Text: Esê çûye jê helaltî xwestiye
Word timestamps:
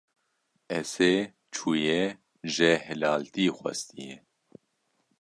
Esê 0.79 1.13
çûye 1.55 2.01
jê 2.53 2.73
helaltî 2.85 3.47
xwestiye 3.57 4.15